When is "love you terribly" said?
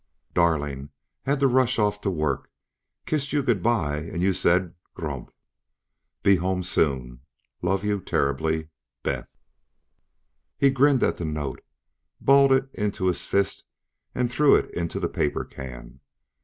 7.61-8.69